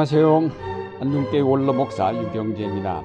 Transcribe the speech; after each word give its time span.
안녕하세요. 0.00 0.50
안동교회 1.00 1.40
원로 1.40 1.74
목사 1.74 2.10
유경재입니다. 2.16 3.04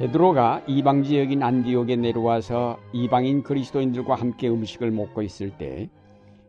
베드로가 0.00 0.64
이방 0.66 1.04
지역인 1.04 1.40
안디옥에 1.40 1.94
내려와서 1.94 2.80
이방인 2.92 3.44
그리스도인들과 3.44 4.16
함께 4.16 4.48
음식을 4.48 4.90
먹고 4.90 5.22
있을 5.22 5.56
때 5.56 5.88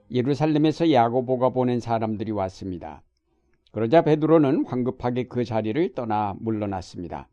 예루살렘에서 0.10 0.92
야고보가 0.92 1.50
보낸 1.50 1.80
사람들이 1.80 2.32
왔습니다. 2.32 3.04
그러자 3.72 4.02
베드로는 4.02 4.66
황급하게 4.66 5.28
그 5.28 5.46
자리를 5.46 5.94
떠나 5.94 6.34
물러났습니다. 6.40 7.30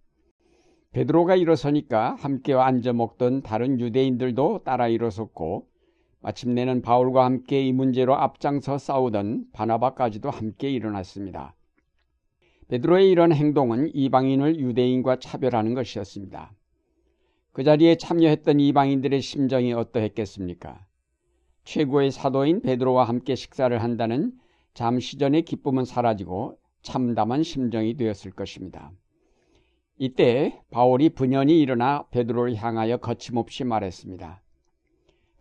베드로가 0.92 1.34
일어서니까 1.36 2.16
함께 2.18 2.52
앉아 2.52 2.92
먹던 2.92 3.40
다른 3.40 3.80
유대인들도 3.80 4.64
따라 4.64 4.88
일어섰고 4.88 5.66
마침내는 6.24 6.80
바울과 6.80 7.22
함께 7.22 7.60
이 7.60 7.70
문제로 7.74 8.16
앞장서 8.16 8.78
싸우던 8.78 9.48
바나바까지도 9.52 10.30
함께 10.30 10.70
일어났습니다. 10.70 11.54
베드로의 12.68 13.10
이런 13.10 13.30
행동은 13.30 13.90
이방인을 13.92 14.58
유대인과 14.58 15.18
차별하는 15.18 15.74
것이었습니다. 15.74 16.54
그 17.52 17.62
자리에 17.62 17.96
참여했던 17.96 18.58
이방인들의 18.58 19.20
심정이 19.20 19.74
어떠했겠습니까? 19.74 20.86
최고의 21.64 22.10
사도인 22.10 22.62
베드로와 22.62 23.04
함께 23.04 23.34
식사를 23.34 23.82
한다는 23.82 24.32
잠시 24.72 25.18
전의 25.18 25.42
기쁨은 25.42 25.84
사라지고 25.84 26.56
참담한 26.80 27.42
심정이 27.42 27.98
되었을 27.98 28.30
것입니다. 28.30 28.92
이때 29.98 30.58
바울이 30.70 31.10
분연히 31.10 31.60
일어나 31.60 32.06
베드로를 32.10 32.56
향하여 32.56 32.96
거침없이 32.96 33.64
말했습니다. 33.64 34.43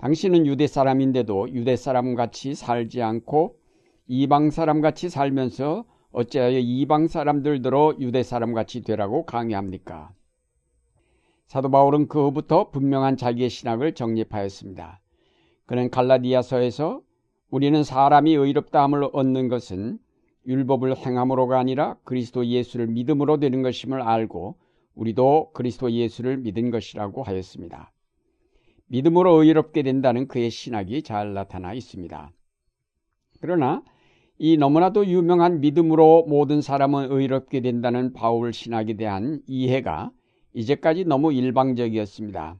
당신은 0.03 0.45
유대 0.47 0.67
사람인데도 0.67 1.53
유대 1.53 1.77
사람 1.77 2.13
같이 2.15 2.55
살지 2.55 3.01
않고 3.01 3.55
이방 4.07 4.51
사람 4.51 4.81
같이 4.81 5.07
살면서 5.07 5.85
어찌하여 6.11 6.59
이방 6.59 7.07
사람들더러 7.07 7.95
유대 8.01 8.21
사람 8.21 8.53
같이 8.53 8.83
되라고 8.83 9.25
강요합니까? 9.25 10.11
사도 11.47 11.71
바울은 11.71 12.09
그 12.09 12.21
후부터 12.21 12.71
분명한 12.71 13.15
자기의 13.15 13.49
신학을 13.49 13.93
정립하였습니다. 13.93 14.99
그는 15.67 15.89
갈라디아서에서 15.89 16.99
우리는 17.49 17.81
사람이 17.81 18.33
의롭다함을 18.33 19.07
얻는 19.13 19.47
것은 19.47 19.99
율법을 20.45 20.97
행함으로가 20.97 21.57
아니라 21.57 21.95
그리스도 22.03 22.45
예수를 22.45 22.87
믿음으로 22.87 23.39
되는 23.39 23.61
것임을 23.61 24.01
알고 24.01 24.57
우리도 24.95 25.51
그리스도 25.53 25.89
예수를 25.89 26.39
믿은 26.39 26.71
것이라고 26.71 27.23
하였습니다. 27.23 27.93
믿음으로 28.93 29.41
의롭게 29.41 29.81
된다는 29.81 30.27
그의 30.27 30.51
신학이 30.51 31.01
잘 31.01 31.33
나타나 31.33 31.73
있습니다. 31.73 32.31
그러나 33.41 33.83
이 34.37 34.55
너무나도 34.55 35.07
유명한 35.07 35.61
믿음으로 35.61 36.25
모든 36.27 36.61
사람은 36.61 37.11
의롭게 37.11 37.61
된다는 37.61 38.13
바울 38.13 38.53
신학에 38.53 38.93
대한 38.93 39.41
이해가 39.47 40.11
이제까지 40.53 41.05
너무 41.05 41.33
일방적이었습니다. 41.33 42.59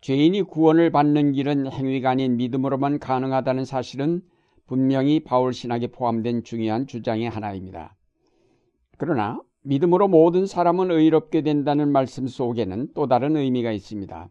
죄인이 0.00 0.42
구원을 0.42 0.92
받는 0.92 1.32
길은 1.32 1.72
행위가 1.72 2.10
아닌 2.10 2.36
믿음으로만 2.36 3.00
가능하다는 3.00 3.64
사실은 3.64 4.22
분명히 4.68 5.18
바울 5.18 5.52
신학에 5.52 5.88
포함된 5.88 6.44
중요한 6.44 6.86
주장의 6.86 7.28
하나입니다. 7.28 7.96
그러나 8.98 9.40
믿음으로 9.64 10.06
모든 10.06 10.46
사람은 10.46 10.92
의롭게 10.92 11.42
된다는 11.42 11.90
말씀 11.90 12.28
속에는 12.28 12.90
또 12.94 13.08
다른 13.08 13.36
의미가 13.36 13.72
있습니다. 13.72 14.30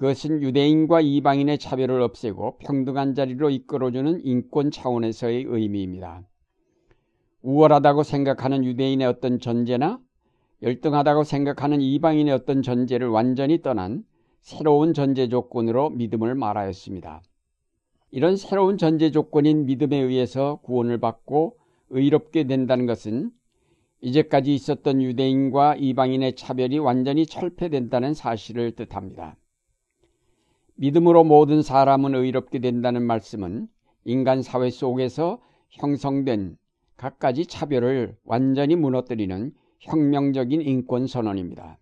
그것은 0.00 0.42
유대인과 0.42 1.02
이방인의 1.02 1.58
차별을 1.58 2.00
없애고 2.00 2.56
평등한 2.56 3.14
자리로 3.14 3.50
이끌어주는 3.50 4.24
인권 4.24 4.70
차원에서의 4.70 5.44
의미입니다. 5.46 6.22
우월하다고 7.42 8.02
생각하는 8.04 8.64
유대인의 8.64 9.06
어떤 9.06 9.38
전제나 9.38 10.00
열등하다고 10.62 11.24
생각하는 11.24 11.82
이방인의 11.82 12.32
어떤 12.32 12.62
전제를 12.62 13.08
완전히 13.08 13.60
떠난 13.60 14.02
새로운 14.40 14.94
전제 14.94 15.28
조건으로 15.28 15.90
믿음을 15.90 16.34
말하였습니다. 16.34 17.20
이런 18.10 18.36
새로운 18.36 18.78
전제 18.78 19.10
조건인 19.10 19.66
믿음에 19.66 19.98
의해서 19.98 20.60
구원을 20.62 20.98
받고 20.98 21.58
의롭게 21.90 22.44
된다는 22.44 22.86
것은 22.86 23.32
이제까지 24.00 24.54
있었던 24.54 25.02
유대인과 25.02 25.76
이방인의 25.76 26.36
차별이 26.36 26.78
완전히 26.78 27.26
철폐된다는 27.26 28.14
사실을 28.14 28.72
뜻합니다. 28.72 29.36
믿음으로 30.80 31.24
모든 31.24 31.60
사람은 31.60 32.14
의롭게 32.14 32.58
된다는 32.58 33.02
말씀은 33.02 33.68
인간 34.06 34.40
사회 34.40 34.70
속에서 34.70 35.38
형성된 35.68 36.56
갖가지 36.96 37.44
차별을 37.44 38.16
완전히 38.24 38.76
무너뜨리는 38.76 39.52
혁명적인 39.80 40.62
인권 40.62 41.06
선언입니다. 41.06 41.78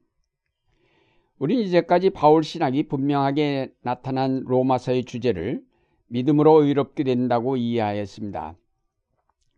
우린 1.39 1.61
이제까지 1.61 2.11
바울 2.11 2.43
신학이 2.43 2.89
분명하게 2.89 3.73
나타난 3.83 4.43
로마서의 4.45 5.05
주제를 5.05 5.63
믿음으로 6.09 6.65
의롭게 6.65 7.05
된다고 7.05 7.57
이해하였습니다. 7.57 8.57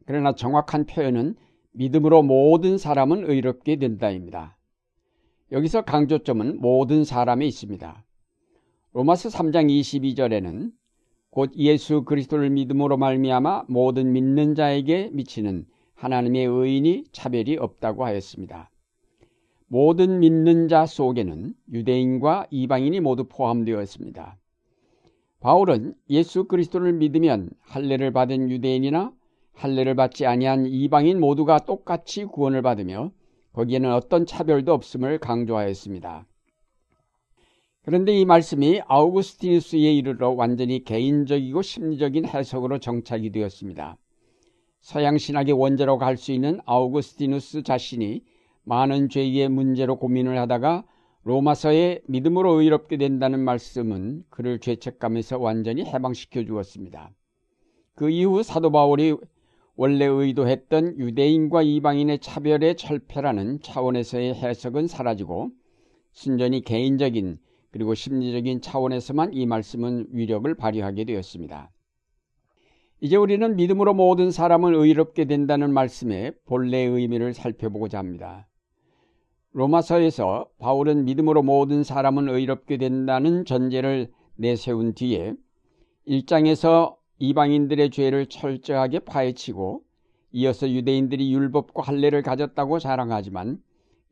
그러나 0.04 0.34
정확한 0.34 0.84
표현은 0.84 1.34
믿음으로 1.72 2.22
모든 2.22 2.76
사람은 2.76 3.30
의롭게 3.30 3.76
된다입니다. 3.76 4.58
여기서 5.50 5.80
강조점은 5.86 6.60
모든 6.60 7.04
사람에 7.04 7.46
있습니다. 7.46 8.04
로마서 8.92 9.28
3장 9.28 9.70
22절에는 9.70 10.72
곧 11.30 11.52
예수 11.56 12.02
그리스도를 12.02 12.50
믿음으로 12.50 12.96
말미암아 12.96 13.66
모든 13.68 14.12
믿는 14.12 14.56
자에게 14.56 15.10
미치는 15.12 15.64
하나님의 15.94 16.46
의인이 16.46 17.04
차별이 17.12 17.56
없다고 17.56 18.04
하였습니다. 18.04 18.68
모든 19.68 20.18
믿는 20.18 20.66
자 20.66 20.86
속에는 20.86 21.54
유대인과 21.72 22.48
이방인이 22.50 22.98
모두 22.98 23.28
포함되어 23.28 23.80
있습니다. 23.80 24.36
바울은 25.38 25.94
예수 26.10 26.44
그리스도를 26.48 26.92
믿으면 26.94 27.50
할례를 27.60 28.12
받은 28.12 28.50
유대인이나 28.50 29.12
할례를 29.52 29.94
받지 29.94 30.26
아니한 30.26 30.66
이방인 30.66 31.20
모두가 31.20 31.60
똑같이 31.60 32.24
구원을 32.24 32.62
받으며 32.62 33.12
거기에는 33.52 33.92
어떤 33.92 34.26
차별도 34.26 34.72
없음을 34.72 35.18
강조하였습니다. 35.18 36.26
그런데 37.82 38.12
이 38.18 38.26
말씀이 38.26 38.82
아우구스티누스에 38.86 39.94
이르러 39.94 40.30
완전히 40.30 40.84
개인적이고 40.84 41.62
심리적인 41.62 42.26
해석으로 42.26 42.78
정착이 42.78 43.30
되었습니다. 43.32 43.96
서양 44.80 45.16
신학의 45.16 45.54
원자로 45.54 45.96
갈수 45.96 46.32
있는 46.32 46.60
아우구스티누스 46.66 47.62
자신이 47.62 48.22
많은 48.64 49.08
죄의 49.08 49.48
문제로 49.48 49.96
고민을 49.96 50.38
하다가 50.38 50.84
로마서에 51.22 52.02
믿음으로 52.06 52.60
의롭게 52.60 52.98
된다는 52.98 53.40
말씀은 53.40 54.24
그를 54.28 54.58
죄책감에서 54.58 55.38
완전히 55.38 55.84
해방시켜 55.84 56.44
주었습니다. 56.44 57.12
그 57.94 58.10
이후 58.10 58.42
사도 58.42 58.70
바울이 58.70 59.16
원래 59.74 60.04
의도했던 60.04 60.98
유대인과 60.98 61.62
이방인의 61.62 62.18
차별의 62.18 62.76
철폐라는 62.76 63.60
차원에서의 63.62 64.34
해석은 64.34 64.86
사라지고 64.86 65.50
순전히 66.12 66.60
개인적인 66.62 67.38
그리고 67.70 67.94
심리적인 67.94 68.60
차원에서만 68.60 69.32
이 69.34 69.46
말씀은 69.46 70.06
위력을 70.10 70.52
발휘하게 70.54 71.04
되었습니다. 71.04 71.70
이제 73.00 73.16
우리는 73.16 73.56
믿음으로 73.56 73.94
모든 73.94 74.30
사람을 74.30 74.74
의롭게 74.74 75.24
된다는 75.24 75.72
말씀의 75.72 76.34
본래의 76.44 76.88
의미를 76.88 77.32
살펴보고자 77.32 77.98
합니다. 77.98 78.46
로마서에서 79.52 80.48
바울은 80.58 81.06
믿음으로 81.06 81.42
모든 81.42 81.82
사람은 81.82 82.28
의롭게 82.28 82.76
된다는 82.76 83.44
전제를 83.44 84.10
내세운 84.36 84.94
뒤에 84.94 85.34
1장에서 86.06 86.96
이방인들의 87.18 87.90
죄를 87.90 88.26
철저하게 88.26 89.00
파헤치고 89.00 89.82
이어서 90.32 90.70
유대인들이 90.70 91.32
율법과 91.32 91.82
할례를 91.82 92.22
가졌다고 92.22 92.78
자랑하지만 92.78 93.58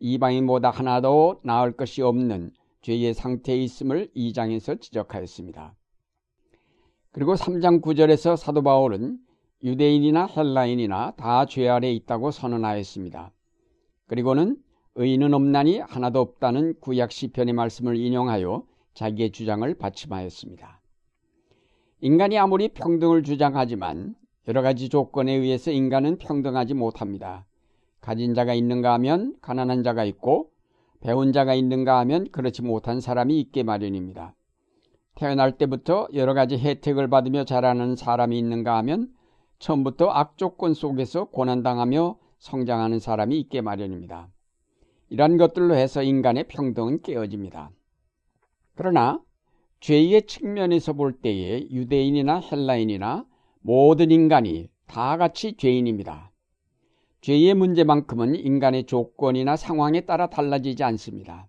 이방인보다 0.00 0.70
하나도 0.70 1.40
나을 1.44 1.72
것이 1.72 2.02
없는 2.02 2.52
죄의 2.82 3.14
상태에 3.14 3.56
있음을 3.56 4.08
2장에서 4.14 4.80
지적하였습니다. 4.80 5.74
그리고 7.12 7.34
3장 7.34 7.80
9절에서 7.82 8.36
사도 8.36 8.62
바울은 8.62 9.18
유대인이나 9.64 10.26
헬라인이나 10.26 11.12
다 11.16 11.44
죄 11.46 11.68
아래 11.68 11.90
있다고 11.92 12.30
선언하였습니다. 12.30 13.32
그리고는 14.06 14.56
의인은 14.94 15.34
없나니 15.34 15.78
하나도 15.80 16.20
없다는 16.20 16.74
구약 16.80 17.10
시편의 17.12 17.54
말씀을 17.54 17.96
인용하여 17.96 18.64
자기의 18.94 19.32
주장을 19.32 19.72
받침하였습니다. 19.74 20.80
인간이 22.00 22.38
아무리 22.38 22.68
평등을 22.68 23.22
주장하지만 23.24 24.14
여러 24.46 24.62
가지 24.62 24.88
조건에 24.88 25.32
의해서 25.34 25.70
인간은 25.70 26.18
평등하지 26.18 26.74
못합니다. 26.74 27.44
가진 28.00 28.34
자가 28.34 28.54
있는가 28.54 28.92
하면 28.94 29.36
가난한 29.40 29.82
자가 29.82 30.04
있고 30.04 30.50
배운 31.00 31.32
자가 31.32 31.54
있는가 31.54 31.98
하면 32.00 32.30
그렇지 32.30 32.62
못한 32.62 33.00
사람이 33.00 33.38
있게 33.40 33.62
마련입니다. 33.62 34.34
태어날 35.14 35.56
때부터 35.58 36.08
여러 36.14 36.34
가지 36.34 36.56
혜택을 36.58 37.08
받으며 37.08 37.44
자라는 37.44 37.96
사람이 37.96 38.38
있는가 38.38 38.76
하면 38.78 39.12
처음부터 39.58 40.08
악조건 40.08 40.74
속에서 40.74 41.24
고난당하며 41.26 42.18
성장하는 42.38 43.00
사람이 43.00 43.38
있게 43.40 43.60
마련입니다. 43.60 44.28
이러한 45.10 45.36
것들로 45.36 45.74
해서 45.74 46.02
인간의 46.02 46.44
평등은 46.48 47.02
깨어집니다. 47.02 47.70
그러나 48.74 49.20
죄의 49.80 50.26
측면에서 50.26 50.92
볼 50.92 51.12
때에 51.12 51.68
유대인이나 51.70 52.40
헬라인이나 52.40 53.26
모든 53.60 54.10
인간이 54.10 54.68
다 54.86 55.16
같이 55.16 55.56
죄인입니다. 55.56 56.30
죄의 57.20 57.54
문제만큼은 57.54 58.36
인간의 58.36 58.84
조건이나 58.84 59.56
상황에 59.56 60.02
따라 60.02 60.28
달라지지 60.28 60.84
않습니다. 60.84 61.48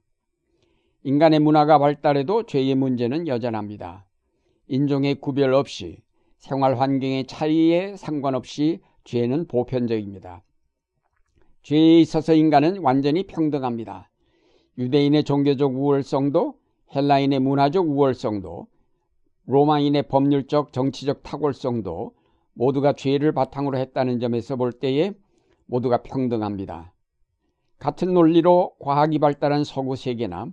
인간의 1.04 1.40
문화가 1.40 1.78
발달해도 1.78 2.44
죄의 2.44 2.76
문제는 2.76 3.28
여전합니다. 3.28 4.06
인종의 4.68 5.16
구별 5.16 5.54
없이 5.54 6.02
생활 6.38 6.80
환경의 6.80 7.26
차이에 7.28 7.96
상관없이 7.96 8.82
죄는 9.04 9.48
보편적입니다. 9.48 10.44
죄에 11.64 12.00
있어서 12.00 12.34
인간은 12.34 12.82
완전히 12.82 13.24
평등합니다. 13.28 14.10
유대인의 14.78 15.24
종교적 15.24 15.76
우월성도 15.76 16.56
헬라인의 16.96 17.40
문화적 17.40 17.88
우월성도 17.88 18.68
로마인의 19.46 20.04
법률적 20.04 20.74
정치적 20.74 21.24
탁월성도 21.24 22.14
모두가 22.54 22.94
죄를 22.94 23.32
바탕으로 23.32 23.78
했다는 23.78 24.20
점에서 24.20 24.56
볼 24.56 24.72
때에 24.72 25.14
모두가 25.70 26.02
평등합니다. 26.02 26.94
같은 27.78 28.14
논리로 28.14 28.74
과학이 28.80 29.20
발달한 29.20 29.64
서구 29.64 29.96
세계나 29.96 30.48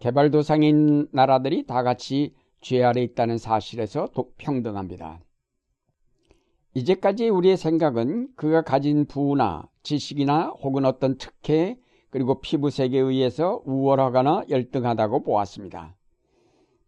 개발도상인 0.00 1.08
나라들이 1.12 1.66
다 1.66 1.82
같이 1.82 2.34
죄 2.60 2.82
아래 2.82 3.02
있다는 3.02 3.38
사실에서 3.38 4.08
평등합니다. 4.36 5.20
이제까지 6.74 7.30
우리의 7.30 7.56
생각은 7.56 8.28
그가 8.36 8.62
가진 8.62 9.06
부나 9.06 9.66
지식이나 9.82 10.48
혹은 10.62 10.84
어떤 10.84 11.16
특혜 11.16 11.78
그리고 12.10 12.40
피부색에 12.40 12.98
의해서 12.98 13.62
우월하거나 13.64 14.44
열등하다고 14.50 15.22
보았습니다. 15.22 15.96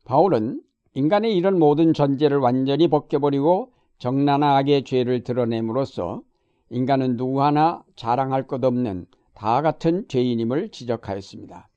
바울은 0.04 0.60
인간의 0.94 1.36
이런 1.36 1.58
모든 1.58 1.94
전제를 1.94 2.38
완전히 2.38 2.88
벗겨버리고 2.88 3.72
정난하게 3.98 4.84
죄를 4.84 5.22
드러냄으로써 5.22 6.22
인간은 6.70 7.16
누구 7.16 7.42
하나 7.42 7.82
자랑할 7.96 8.46
것 8.46 8.62
없는 8.64 9.06
다 9.34 9.62
같은 9.62 10.06
죄인임을 10.08 10.70
지적하였습니다. 10.70 11.68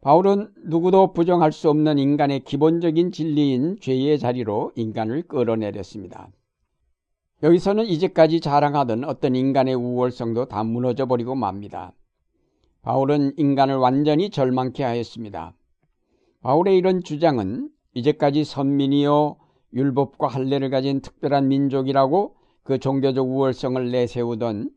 바울은 0.00 0.52
누구도 0.64 1.14
부정할 1.14 1.50
수 1.50 1.70
없는 1.70 1.98
인간의 1.98 2.40
기본적인 2.40 3.10
진리인 3.10 3.78
죄의 3.80 4.18
자리로 4.18 4.72
인간을 4.76 5.22
끌어내렸습니다. 5.22 6.28
여기서는 7.42 7.86
이제까지 7.86 8.40
자랑하던 8.40 9.04
어떤 9.04 9.34
인간의 9.34 9.74
우월성도 9.74 10.46
다 10.46 10.62
무너져 10.62 11.06
버리고 11.06 11.34
맙니다. 11.34 11.92
바울은 12.82 13.32
인간을 13.38 13.76
완전히 13.76 14.28
절망케 14.28 14.84
하였습니다. 14.84 15.54
바울의 16.42 16.76
이런 16.76 17.02
주장은 17.02 17.70
이제까지 17.94 18.44
선민이요 18.44 19.36
율법과 19.72 20.28
할례를 20.28 20.68
가진 20.68 21.00
특별한 21.00 21.48
민족이라고 21.48 22.36
그 22.64 22.78
종교적 22.78 23.28
우월성을 23.28 23.90
내세우던 23.90 24.70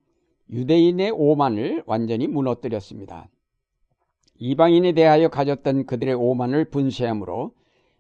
유대인의 0.50 1.12
오만을 1.12 1.84
완전히 1.86 2.28
무너뜨렸습니다. 2.28 3.30
이방인에 4.40 4.92
대하여 4.92 5.30
가졌던 5.30 5.86
그들의 5.86 6.14
오만을 6.14 6.66
분쇄함으로 6.66 7.54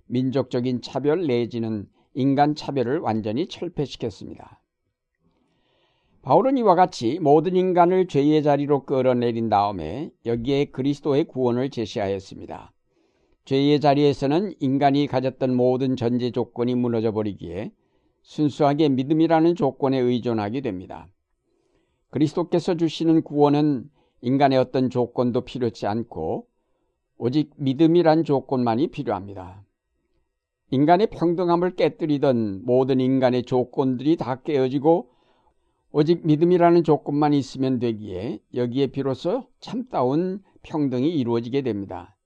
민족적인 0.07 0.81
차별 0.81 1.25
내지는 1.25 1.87
인간 2.13 2.53
차별을 2.53 2.99
완전히 2.99 3.47
철폐시켰습니다. 3.47 4.61
바울은 6.21 6.57
이와 6.57 6.75
같이 6.75 7.19
모든 7.19 7.55
인간을 7.55 8.07
죄의 8.07 8.43
자리로 8.43 8.83
끌어내린 8.83 9.47
다음에 9.47 10.11
여기에 10.25 10.65
그리스도의 10.65 11.23
구원을 11.25 11.69
제시하였습니다. 11.69 12.73
죄의 13.45 13.79
자리에서는 13.79 14.53
인간이 14.59 15.07
가졌던 15.07 15.55
모든 15.55 15.95
전제 15.95 16.31
조건이 16.31 16.75
무너져 16.75 17.13
버리기에 17.13 17.71
순수하게 18.27 18.89
믿음이라는 18.89 19.55
조건에 19.55 19.97
의존하게 19.97 20.59
됩니다. 20.59 21.07
그리스도께서 22.09 22.75
주시는 22.75 23.21
구원은 23.21 23.89
인간의 24.19 24.59
어떤 24.59 24.89
조건도 24.89 25.41
필요치 25.41 25.87
않고 25.87 26.45
오직 27.17 27.51
믿음이란 27.55 28.25
조건만이 28.25 28.87
필요합니다. 28.87 29.63
인간의 30.71 31.07
평등함을 31.07 31.77
깨뜨리던 31.77 32.65
모든 32.65 32.99
인간의 32.99 33.43
조건들이 33.43 34.17
다 34.17 34.41
깨어지고 34.41 35.09
오직 35.93 36.27
믿음이라는 36.27 36.83
조건만 36.83 37.33
있으면 37.33 37.79
되기에 37.79 38.39
여기에 38.55 38.87
비로소 38.87 39.47
참다운 39.61 40.43
평등이 40.63 41.09
이루어지게 41.09 41.61
됩니다. 41.61 42.17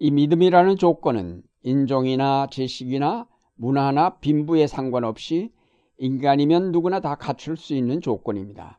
이 0.00 0.10
믿음이라는 0.10 0.78
조건은 0.78 1.42
인종이나 1.62 2.48
지식이나 2.50 3.28
문화나 3.58 4.18
빈부에 4.18 4.66
상관없이 4.68 5.52
인간이면 5.98 6.70
누구나 6.70 7.00
다 7.00 7.16
갖출 7.16 7.56
수 7.56 7.74
있는 7.74 8.00
조건입니다. 8.00 8.78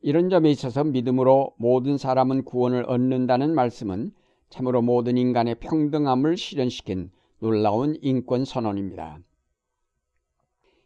이런 0.00 0.30
점에 0.30 0.50
있어서 0.50 0.84
믿음으로 0.84 1.54
모든 1.58 1.98
사람은 1.98 2.44
구원을 2.44 2.84
얻는다는 2.88 3.54
말씀은 3.54 4.12
참으로 4.48 4.80
모든 4.82 5.18
인간의 5.18 5.56
평등함을 5.60 6.36
실현시킨 6.36 7.10
놀라운 7.40 7.96
인권 8.00 8.44
선언입니다. 8.44 9.18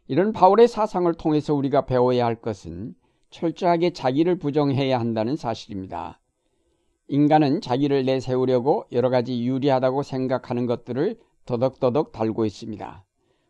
이런 0.07 0.33
바울의 0.33 0.67
사상을 0.67 1.11
통해서 1.13 1.53
우리가 1.53 1.85
배워야 1.85 2.25
할 2.25 2.35
것은 2.35 2.95
철저하게 3.29 3.91
자기를 3.93 4.39
부정해야 4.39 4.99
한다는 4.99 5.37
사실입니다. 5.37 6.19
인간은 7.07 7.61
자기를 7.61 8.05
내세우려고 8.05 8.85
여러 8.91 9.09
가지 9.09 9.45
유리하다고 9.45 10.03
생각하는 10.03 10.65
것들을 10.65 11.17
더덕더덕 11.49 12.11
달고 12.11 12.45
있습니다. 12.45 13.05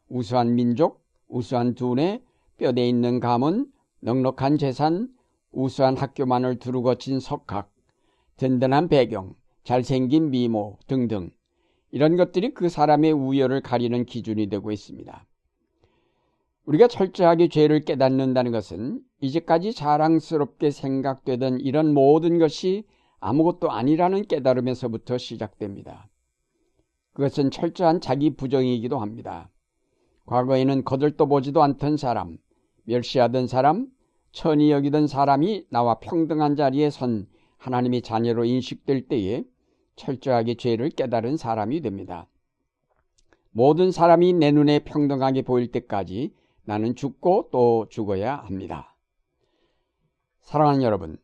우수한 0.07 0.55
민족, 0.55 1.03
우수한 1.27 1.75
두뇌, 1.75 2.23
뼈대 2.57 2.87
있는 2.87 3.19
가문, 3.19 3.69
넉넉한 3.99 4.57
재산, 4.57 5.09
우수한 5.51 5.97
학교만을 5.97 6.59
두루 6.59 6.81
거친 6.81 7.19
석학, 7.19 7.69
든든한 8.37 8.87
배경, 8.87 9.35
잘생긴 9.65 10.29
미모 10.29 10.77
등등 10.87 11.31
이런 11.91 12.15
것들이 12.15 12.53
그 12.53 12.69
사람의 12.69 13.11
우열을 13.11 13.61
가리는 13.61 14.05
기준이 14.05 14.47
되고 14.47 14.71
있습니다. 14.71 15.25
우리가 16.67 16.87
철저하게 16.87 17.49
죄를 17.49 17.83
깨닫는다는 17.83 18.53
것은 18.53 19.01
이제까지 19.19 19.73
자랑스럽게 19.73 20.71
생각되던 20.71 21.59
이런 21.59 21.93
모든 21.93 22.39
것이 22.39 22.85
아무것도 23.19 23.69
아니라는 23.71 24.23
깨달음에서부터 24.27 25.17
시작됩니다. 25.17 26.07
그것은 27.19 27.51
철저한 27.51 27.99
자기 27.99 28.29
부정이기도 28.29 28.97
합니다. 28.97 29.49
과거에는 30.25 30.85
거들떠 30.85 31.25
보지도 31.25 31.61
않던 31.63 31.97
사람, 31.97 32.37
멸시하던 32.85 33.47
사람, 33.47 33.87
천이 34.31 34.71
여기던 34.71 35.07
사람이 35.07 35.65
나와 35.69 35.95
평등한 35.95 36.55
자리에 36.55 36.89
선 36.89 37.27
하나님의 37.57 38.03
자녀로 38.03 38.45
인식될 38.45 39.09
때에 39.09 39.43
철저하게 39.97 40.55
죄를 40.55 40.91
깨달은 40.91 41.35
사람이 41.35 41.81
됩니다. 41.81 42.25
모든 43.51 43.91
사람이 43.91 44.31
내 44.31 44.53
눈에 44.53 44.79
평등하게 44.79 45.41
보일 45.41 45.73
때까지 45.73 46.33
나는 46.63 46.95
죽고 46.95 47.49
또 47.51 47.87
죽어야 47.89 48.37
합니다. 48.37 48.95
사랑하는 50.39 50.83
여러분, 50.83 51.17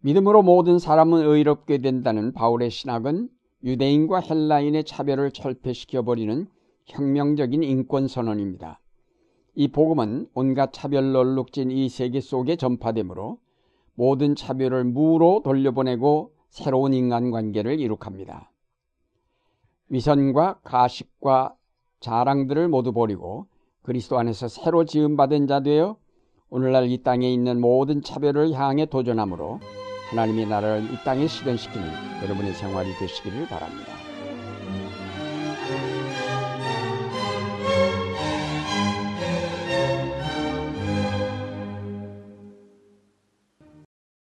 믿음으로 0.00 0.42
모든 0.42 0.78
사람은 0.78 1.22
의롭게 1.22 1.78
된다는 1.78 2.34
바울의 2.34 2.68
신학은 2.68 3.30
유대인과 3.62 4.20
헬라인의 4.20 4.84
차별을 4.84 5.32
철폐시켜 5.32 6.02
버리는 6.02 6.46
혁명적인 6.86 7.62
인권 7.62 8.08
선언입니다. 8.08 8.80
이 9.54 9.68
복음은 9.68 10.28
온갖 10.34 10.72
차별로 10.72 11.20
얼룩진 11.20 11.70
이 11.70 11.88
세계 11.88 12.20
속에 12.20 12.56
전파되므로 12.56 13.38
모든 13.94 14.34
차별을 14.34 14.84
무로 14.84 15.42
돌려보내고 15.44 16.32
새로운 16.48 16.94
인간관계를 16.94 17.78
이룩합니다. 17.80 18.50
위선과 19.88 20.60
가식과 20.62 21.54
자랑들을 22.00 22.68
모두 22.68 22.92
버리고 22.92 23.46
그리스도 23.82 24.18
안에서 24.18 24.48
새로 24.48 24.84
지음받은 24.84 25.46
자 25.46 25.60
되어 25.60 25.96
오늘날 26.48 26.90
이 26.90 27.02
땅에 27.02 27.30
있는 27.30 27.60
모든 27.60 28.02
차별을 28.02 28.52
향해 28.52 28.86
도전함으로 28.86 29.60
하나님의 30.10 30.46
나라를 30.46 30.84
이 30.92 30.96
땅에 31.04 31.26
실현시키는 31.26 32.22
여러분의 32.22 32.52
생활이 32.54 32.92
되시기를 32.98 33.46
바랍니다. 33.46 33.99